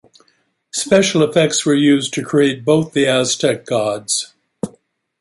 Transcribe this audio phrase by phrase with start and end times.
[0.73, 4.33] Special effects were used to create both the Aztec gods.